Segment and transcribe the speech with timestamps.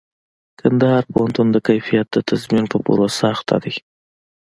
[0.59, 3.75] کندهار پوهنتون د کيفيت د تضمين په پروسه اخته دئ.